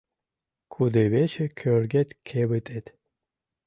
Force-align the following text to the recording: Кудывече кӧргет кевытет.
Кудывече 0.73 1.45
кӧргет 1.59 2.09
кевытет. 2.27 2.85